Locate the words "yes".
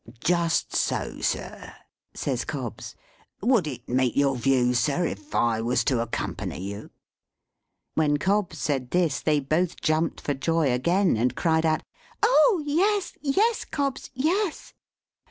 12.65-13.13, 13.21-13.63, 14.15-14.73